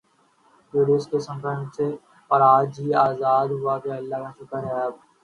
[0.73, 1.87] Covid کے symptoms تھے
[2.31, 4.93] اج ہی ازاد ہوا ہوں اللہ کا شکر ہے اب